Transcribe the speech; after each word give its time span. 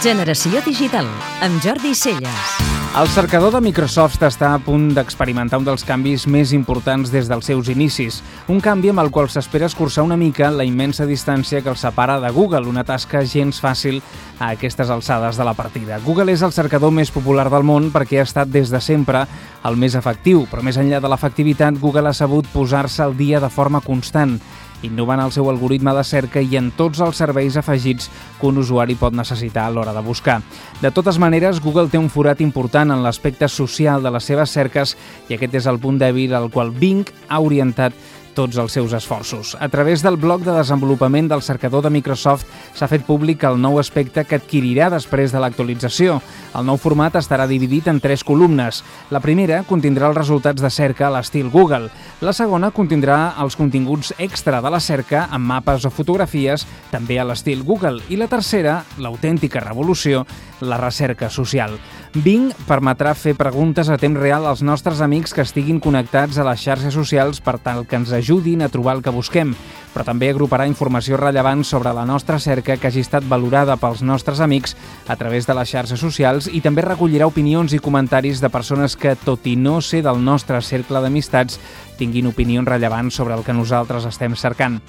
Generació 0.00 0.62
Digital, 0.64 1.04
amb 1.44 1.60
Jordi 1.60 1.90
Celles. 1.92 2.52
El 2.96 3.08
cercador 3.12 3.52
de 3.52 3.60
Microsoft 3.60 4.22
està 4.24 4.54
a 4.54 4.60
punt 4.64 4.86
d'experimentar 4.96 5.58
un 5.60 5.66
dels 5.66 5.84
canvis 5.84 6.24
més 6.24 6.54
importants 6.56 7.12
des 7.12 7.28
dels 7.28 7.44
seus 7.50 7.68
inicis. 7.68 8.22
Un 8.48 8.62
canvi 8.64 8.88
amb 8.94 9.02
el 9.02 9.10
qual 9.12 9.28
s'espera 9.28 9.68
escurçar 9.68 10.06
una 10.06 10.16
mica 10.16 10.48
la 10.50 10.64
immensa 10.64 11.04
distància 11.04 11.60
que 11.60 11.68
el 11.68 11.76
separa 11.76 12.16
de 12.18 12.30
Google, 12.32 12.64
una 12.70 12.86
tasca 12.88 13.26
gens 13.28 13.60
fàcil 13.60 14.00
a 14.38 14.54
aquestes 14.54 14.88
alçades 14.88 15.36
de 15.36 15.44
la 15.44 15.54
partida. 15.54 16.00
Google 16.00 16.32
és 16.32 16.40
el 16.48 16.56
cercador 16.56 16.96
més 16.96 17.12
popular 17.12 17.50
del 17.52 17.68
món 17.68 17.92
perquè 17.92 18.22
ha 18.22 18.26
estat 18.26 18.48
des 18.48 18.72
de 18.72 18.80
sempre 18.80 19.26
el 19.68 19.76
més 19.76 19.98
efectiu, 20.00 20.46
però 20.48 20.64
més 20.64 20.80
enllà 20.80 21.04
de 21.04 21.12
l'efectivitat, 21.12 21.76
Google 21.76 22.08
ha 22.08 22.16
sabut 22.16 22.48
posar-se 22.54 23.04
al 23.04 23.18
dia 23.20 23.38
de 23.38 23.52
forma 23.52 23.84
constant 23.84 24.38
innovant 24.86 25.20
el 25.20 25.32
seu 25.32 25.50
algoritme 25.50 25.94
de 25.96 26.04
cerca 26.04 26.42
i 26.42 26.56
en 26.58 26.70
tots 26.76 27.00
els 27.04 27.18
serveis 27.20 27.56
afegits 27.60 28.10
que 28.40 28.48
un 28.48 28.60
usuari 28.62 28.96
pot 28.96 29.16
necessitar 29.16 29.66
a 29.66 29.74
l'hora 29.74 29.94
de 29.96 30.04
buscar. 30.04 30.40
De 30.80 30.90
totes 30.90 31.18
maneres, 31.18 31.60
Google 31.60 31.88
té 31.88 31.98
un 31.98 32.10
forat 32.10 32.40
important 32.40 32.90
en 32.90 33.02
l'aspecte 33.04 33.48
social 33.48 34.02
de 34.02 34.14
les 34.14 34.24
seves 34.24 34.50
cerques 34.50 34.96
i 35.28 35.36
aquest 35.36 35.60
és 35.60 35.68
el 35.70 35.80
punt 35.80 36.00
dèbil 36.00 36.34
al 36.34 36.50
qual 36.50 36.72
Bing 36.72 37.08
ha 37.28 37.40
orientat 37.40 37.94
tots 38.34 38.58
els 38.58 38.72
seus 38.72 38.92
esforços. 38.96 39.56
A 39.60 39.68
través 39.68 40.02
del 40.02 40.16
bloc 40.16 40.42
de 40.46 40.54
desenvolupament 40.54 41.28
del 41.30 41.42
cercador 41.42 41.82
de 41.84 41.90
Microsoft 41.90 42.46
s'ha 42.74 42.88
fet 42.90 43.04
públic 43.06 43.44
el 43.44 43.60
nou 43.60 43.78
aspecte 43.80 44.24
que 44.24 44.38
adquirirà 44.40 44.90
després 44.92 45.32
de 45.32 45.40
l'actualització. 45.42 46.20
El 46.56 46.66
nou 46.66 46.78
format 46.80 47.16
estarà 47.20 47.46
dividit 47.50 47.88
en 47.88 48.00
tres 48.00 48.24
columnes. 48.24 48.82
La 49.10 49.22
primera 49.24 49.62
contindrà 49.68 50.10
els 50.10 50.18
resultats 50.18 50.62
de 50.62 50.70
cerca 50.70 51.08
a 51.08 51.14
l'estil 51.14 51.50
Google. 51.50 51.90
La 52.20 52.34
segona 52.36 52.70
contindrà 52.70 53.36
els 53.42 53.56
continguts 53.56 54.14
extra 54.18 54.60
de 54.60 54.70
la 54.70 54.80
cerca 54.80 55.26
amb 55.30 55.46
mapes 55.50 55.86
o 55.86 55.90
fotografies, 55.94 56.66
també 56.90 57.18
a 57.20 57.26
l'estil 57.28 57.64
Google. 57.64 58.02
I 58.08 58.18
la 58.20 58.28
tercera, 58.28 58.80
l'autèntica 58.98 59.62
revolució, 59.64 60.26
la 60.60 60.78
recerca 60.78 61.30
social. 61.30 61.78
Bing 62.10 62.50
permetrà 62.66 63.12
fer 63.14 63.36
preguntes 63.38 63.86
a 63.86 63.94
temps 63.94 64.18
real 64.18 64.42
als 64.50 64.64
nostres 64.66 64.98
amics 64.98 65.30
que 65.30 65.44
estiguin 65.46 65.78
connectats 65.78 66.40
a 66.42 66.46
les 66.48 66.58
xarxes 66.58 66.96
socials 66.96 67.38
per 67.38 67.60
tal 67.62 67.84
que 67.86 67.94
ens 68.00 68.10
ajudin 68.10 68.64
a 68.66 68.68
trobar 68.68 68.96
el 68.96 69.02
que 69.04 69.12
busquem, 69.14 69.52
però 69.94 70.02
també 70.02 70.26
agruparà 70.32 70.66
informació 70.66 71.20
rellevant 71.20 71.62
sobre 71.62 71.92
la 71.94 72.02
nostra 72.02 72.40
cerca 72.42 72.74
que 72.82 72.90
hagi 72.90 73.04
estat 73.06 73.28
valorada 73.30 73.76
pels 73.78 74.02
nostres 74.02 74.42
amics 74.42 74.74
a 75.06 75.14
través 75.14 75.46
de 75.46 75.54
les 75.54 75.70
xarxes 75.70 76.02
socials 76.02 76.50
i 76.50 76.58
també 76.64 76.82
recollirà 76.82 77.30
opinions 77.30 77.76
i 77.78 77.78
comentaris 77.78 78.42
de 78.42 78.50
persones 78.50 78.98
que, 78.98 79.14
tot 79.14 79.46
i 79.46 79.54
no 79.54 79.78
ser 79.78 80.02
del 80.02 80.18
nostre 80.18 80.58
cercle 80.66 80.98
d'amistats, 80.98 81.62
tinguin 81.94 82.26
opinions 82.26 82.66
rellevants 82.66 83.14
sobre 83.14 83.38
el 83.38 83.46
que 83.46 83.54
nosaltres 83.54 84.10
estem 84.10 84.34
cercant. 84.34 84.80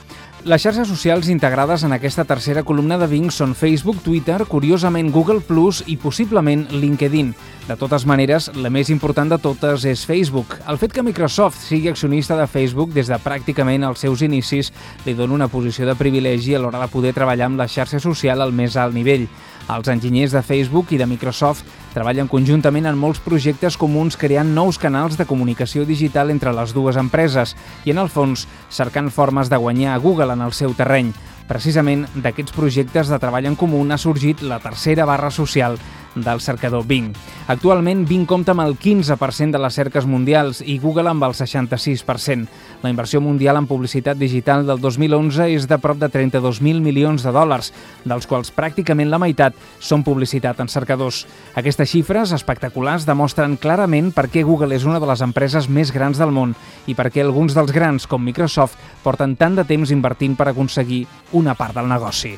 Les 0.41 0.57
xarxes 0.57 0.87
socials 0.89 1.27
integrades 1.29 1.83
en 1.85 1.91
aquesta 1.93 2.23
tercera 2.25 2.63
columna 2.65 2.95
de 2.97 3.05
Bing 3.05 3.27
són 3.29 3.51
Facebook, 3.53 3.99
Twitter, 4.01 4.39
curiosament 4.49 5.11
Google 5.13 5.43
Plus 5.45 5.83
i 5.85 5.99
possiblement 6.01 6.63
LinkedIn. 6.73 7.29
De 7.67 7.75
totes 7.77 8.07
maneres, 8.09 8.47
la 8.57 8.71
més 8.73 8.89
important 8.89 9.29
de 9.29 9.37
totes 9.37 9.85
és 9.85 10.01
Facebook. 10.09 10.55
El 10.65 10.79
fet 10.81 10.95
que 10.95 11.05
Microsoft 11.05 11.61
sigui 11.61 11.91
accionista 11.91 12.33
de 12.39 12.47
Facebook 12.49 12.89
des 12.95 13.11
de 13.13 13.21
pràcticament 13.21 13.85
els 13.85 14.01
seus 14.01 14.25
inicis 14.25 14.73
li 15.05 15.13
dona 15.13 15.37
una 15.37 15.47
posició 15.51 15.85
de 15.85 15.93
privilegi 15.99 16.57
a 16.57 16.63
l'hora 16.63 16.81
de 16.81 16.89
poder 16.89 17.13
treballar 17.13 17.51
amb 17.51 17.61
la 17.61 17.69
xarxa 17.69 18.01
social 18.01 18.41
al 18.41 18.49
més 18.49 18.79
alt 18.81 18.97
nivell. 18.97 19.29
Els 19.69 19.93
enginyers 19.93 20.33
de 20.33 20.41
Facebook 20.41 20.89
i 20.89 20.97
de 20.97 21.05
Microsoft 21.05 21.69
treballen 21.93 22.29
conjuntament 22.31 22.87
en 22.89 22.99
molts 22.99 23.19
projectes 23.23 23.77
comuns 23.79 24.17
creant 24.19 24.53
nous 24.55 24.79
canals 24.79 25.17
de 25.19 25.27
comunicació 25.27 25.85
digital 25.85 26.31
entre 26.31 26.53
les 26.55 26.73
dues 26.75 26.99
empreses 26.99 27.55
i, 27.85 27.91
en 27.91 27.99
el 28.01 28.09
fons, 28.09 28.47
cercant 28.69 29.11
formes 29.11 29.51
de 29.51 29.59
guanyar 29.59 29.95
a 29.95 30.01
Google 30.03 30.33
en 30.33 30.41
el 30.45 30.55
seu 30.55 30.75
terreny. 30.77 31.11
Precisament 31.51 32.05
d'aquests 32.15 32.55
projectes 32.55 33.09
de 33.11 33.19
treball 33.19 33.49
en 33.49 33.57
comú 33.59 33.83
ha 33.91 33.97
sorgit 33.99 34.41
la 34.41 34.61
tercera 34.63 35.05
barra 35.05 35.31
social 35.31 35.77
del 36.15 36.41
cercador 36.41 36.85
Bing. 36.85 37.13
Actualment, 37.47 38.05
Bing 38.07 38.25
compta 38.27 38.53
amb 38.55 38.63
el 38.63 38.77
15% 38.79 39.55
de 39.55 39.61
les 39.61 39.75
cerques 39.75 40.05
mundials 40.05 40.61
i 40.61 40.77
Google 40.79 41.09
amb 41.09 41.23
el 41.27 41.35
66%. 41.37 42.47
La 42.83 42.89
inversió 42.89 43.21
mundial 43.21 43.57
en 43.59 43.67
publicitat 43.67 44.17
digital 44.17 44.65
del 44.67 44.81
2011 44.81 45.49
és 45.53 45.67
de 45.67 45.77
prop 45.81 45.99
de 46.01 46.09
32.000 46.11 46.81
milions 46.81 47.23
de 47.23 47.31
dòlars, 47.35 47.71
dels 48.05 48.27
quals 48.27 48.51
pràcticament 48.55 49.11
la 49.11 49.21
meitat 49.21 49.55
són 49.79 50.03
publicitat 50.03 50.59
en 50.59 50.71
cercadors. 50.71 51.25
Aquestes 51.55 51.91
xifres 51.91 52.33
espectaculars 52.35 53.05
demostren 53.07 53.57
clarament 53.57 54.11
per 54.15 54.27
què 54.31 54.45
Google 54.47 54.75
és 54.75 54.87
una 54.87 54.99
de 54.99 55.09
les 55.09 55.21
empreses 55.21 55.69
més 55.69 55.93
grans 55.93 56.19
del 56.21 56.33
món 56.35 56.55
i 56.87 56.95
per 56.97 57.09
què 57.11 57.23
alguns 57.23 57.55
dels 57.57 57.73
grans, 57.75 58.07
com 58.07 58.23
Microsoft, 58.23 58.79
porten 59.03 59.35
tant 59.35 59.57
de 59.59 59.67
temps 59.67 59.91
invertint 59.91 60.37
per 60.37 60.51
aconseguir 60.51 61.05
una 61.31 61.55
part 61.55 61.77
del 61.77 61.89
negoci. 61.91 62.37